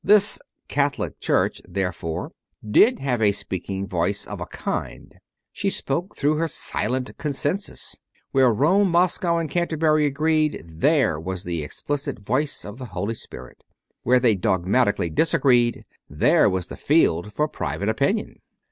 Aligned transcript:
This 0.03 0.39
"Catholic 0.67 1.19
Church," 1.19 1.61
there 1.69 1.91
fore, 1.91 2.31
did 2.67 2.97
have 2.97 3.21
a 3.21 3.31
speaking 3.31 3.85
voice 3.85 4.25
of 4.25 4.41
a 4.41 4.47
kind: 4.47 5.19
she 5.53 5.69
spoke 5.69 6.15
through 6.15 6.37
her 6.37 6.47
silent 6.47 7.15
consensus. 7.19 7.97
Where 8.31 8.51
Rome, 8.51 8.89
Mos 8.89 9.19
cow, 9.19 9.37
and 9.37 9.47
Canterbury 9.47 10.07
agreed, 10.07 10.63
there 10.67 11.19
was 11.19 11.43
the 11.43 11.61
explicit 11.63 12.17
voice 12.17 12.65
of 12.65 12.79
the 12.79 12.85
Holy 12.97 13.13
Spirit; 13.13 13.63
where 14.01 14.19
they 14.19 14.33
dogmatically 14.33 15.11
disagreed, 15.11 15.85
there 16.09 16.49
was 16.49 16.65
the 16.69 16.77
field 16.77 17.31
for 17.31 17.47
private 17.47 17.87
opinion. 17.87 18.39